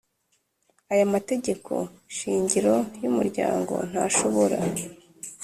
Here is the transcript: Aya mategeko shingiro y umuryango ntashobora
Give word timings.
Aya 0.91 1.05
mategeko 1.13 1.71
shingiro 2.17 2.75
y 3.01 3.03
umuryango 3.11 3.73
ntashobora 3.89 4.57